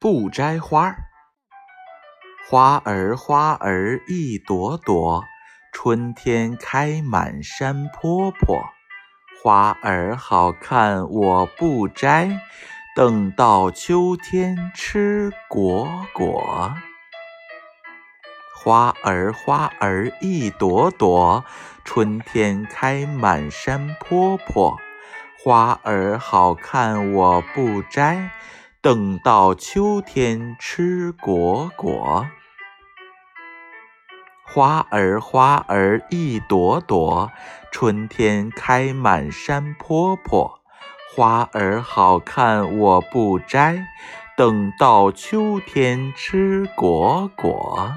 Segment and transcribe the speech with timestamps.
[0.00, 0.96] 不摘花儿。
[2.48, 5.24] 花儿花儿一朵朵，
[5.72, 8.62] 春天开满山坡坡。
[9.42, 12.30] 花儿好看我不摘，
[12.94, 16.72] 等到秋天吃果果。
[18.54, 21.44] 花儿花儿一朵朵，
[21.84, 24.78] 春天开满山坡坡。
[25.42, 28.30] 花儿好看我不摘，
[28.80, 32.28] 等到秋天吃果果。
[34.46, 37.32] 花儿花儿一朵朵，
[37.72, 40.60] 春天开满山坡坡。
[41.12, 43.84] 花儿好看我不摘，
[44.36, 47.92] 等到秋天吃果果。